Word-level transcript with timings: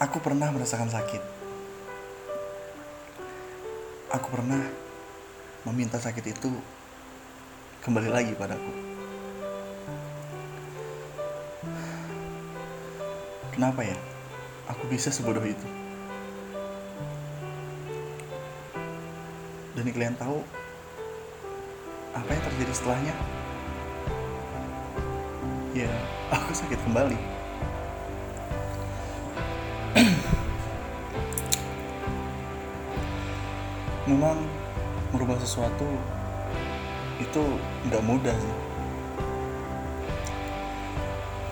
Aku 0.00 0.16
pernah 0.16 0.48
merasakan 0.48 0.88
sakit. 0.88 1.20
Aku 4.16 4.32
pernah 4.32 4.64
meminta 5.68 6.00
sakit 6.00 6.24
itu 6.24 6.48
kembali 7.84 8.08
lagi 8.08 8.32
padaku. 8.32 8.72
Kenapa 13.52 13.84
ya? 13.84 13.92
Aku 14.72 14.88
bisa 14.88 15.12
sebodoh 15.12 15.44
itu. 15.44 15.68
Dan 19.76 19.84
kalian 19.84 20.16
tahu 20.16 20.40
apa 22.16 22.30
yang 22.32 22.42
terjadi 22.48 22.72
setelahnya? 22.72 23.14
Ya, 25.76 25.92
aku 26.32 26.56
sakit 26.56 26.80
kembali. 26.88 27.39
Memang 34.10 34.38
merubah 35.10 35.38
sesuatu 35.42 35.86
itu 37.20 37.42
nggak 37.90 38.02
mudah 38.06 38.34
sih. 38.34 38.56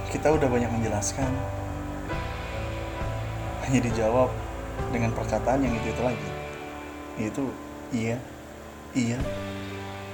Kita 0.09 0.33
udah 0.33 0.49
banyak 0.49 0.73
menjelaskan, 0.73 1.29
hanya 3.69 3.81
dijawab 3.85 4.33
dengan 4.89 5.13
perkataan 5.13 5.61
yang 5.61 5.77
itu 5.77 5.93
itu 5.93 6.03
lagi, 6.03 6.31
yaitu 7.21 7.45
iya, 7.93 8.17
iya, 8.97 9.19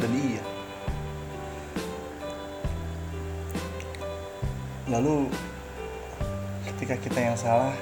dan 0.03 0.11
iya. 0.19 0.43
Lalu 4.91 5.31
ketika 6.67 6.99
kita 6.99 7.19
yang 7.23 7.39
salah, 7.39 7.73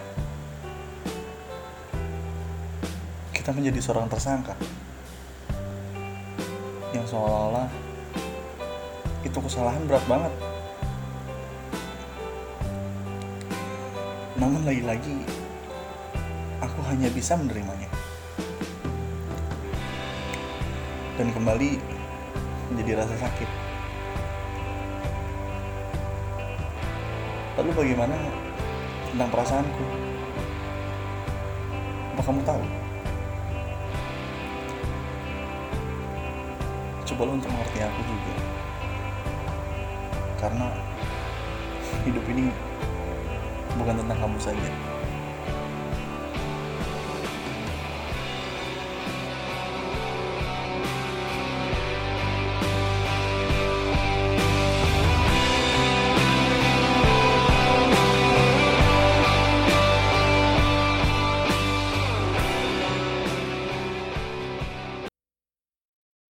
kita 3.42 3.50
menjadi 3.58 3.82
seorang 3.82 4.06
tersangka 4.06 4.54
yang 6.94 7.02
seolah-olah 7.02 7.66
itu 9.26 9.34
kesalahan 9.34 9.82
berat 9.82 10.06
banget. 10.06 10.30
Namun 14.38 14.62
lagi-lagi 14.62 15.26
aku 16.62 16.86
hanya 16.86 17.10
bisa 17.10 17.34
menerimanya. 17.34 17.90
Dan 21.18 21.34
kembali 21.34 21.82
menjadi 22.70 23.02
rasa 23.02 23.26
sakit. 23.26 23.50
Lalu 27.58 27.70
bagaimana 27.74 28.14
tentang 29.10 29.30
perasaanku? 29.34 29.84
Apa 32.14 32.22
kamu 32.22 32.46
tahu? 32.46 32.81
Cobalah 37.12 37.36
untuk 37.36 37.52
mengerti 37.52 37.84
aku 37.84 38.00
juga. 38.08 38.34
Karena 40.40 40.72
hidup 42.08 42.24
ini 42.24 42.48
bukan 43.76 44.00
tentang 44.00 44.16
kamu 44.16 44.38
saja. 44.40 44.91